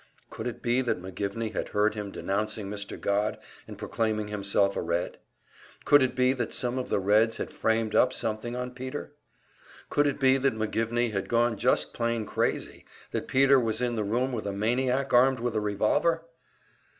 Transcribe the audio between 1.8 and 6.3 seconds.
him denouncing Mr. Godd and proclaiming himself a Red? Could it